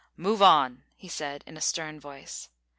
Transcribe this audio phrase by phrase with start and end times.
[0.17, 2.49] "Move on," he said in a stern voice.